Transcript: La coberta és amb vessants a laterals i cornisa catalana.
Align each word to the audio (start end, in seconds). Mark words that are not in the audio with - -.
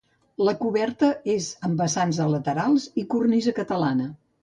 La 0.47 0.55
coberta 0.63 1.09
és 1.35 1.51
amb 1.69 1.85
vessants 1.85 2.23
a 2.25 2.29
laterals 2.39 2.91
i 3.05 3.09
cornisa 3.15 3.59
catalana. 3.65 4.15